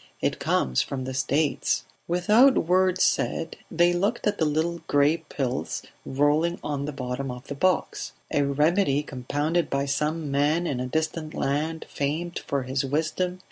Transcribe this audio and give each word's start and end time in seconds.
It 0.19 0.39
comes 0.39 0.81
from 0.81 1.03
the 1.03 1.13
States..." 1.13 1.83
Without 2.07 2.57
word 2.65 2.99
said 2.99 3.57
they 3.69 3.93
looked 3.93 4.25
at 4.25 4.39
the 4.39 4.45
little 4.45 4.81
gray 4.87 5.17
pills 5.17 5.83
rolling 6.07 6.55
about 6.55 6.63
on 6.67 6.85
the 6.85 6.91
bottom 6.91 7.29
of 7.29 7.45
the 7.45 7.53
box... 7.53 8.13
A 8.31 8.41
remedy 8.41 9.03
compounded 9.03 9.69
by 9.69 9.85
some 9.85 10.31
man 10.31 10.65
in 10.65 10.79
a 10.79 10.87
distant 10.87 11.35
land 11.35 11.85
famed 11.93 12.39
for 12.47 12.63
his 12.63 12.83
wisdom 12.83 13.37